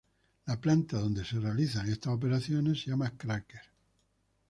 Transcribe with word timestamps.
La 0.47 0.57
planta 0.59 0.97
donde 0.97 1.23
se 1.23 1.39
realizan 1.39 1.87
estas 1.87 2.11
operaciones 2.13 2.81
se 2.81 2.89
llama 2.89 3.15
"cracker". 3.17 3.61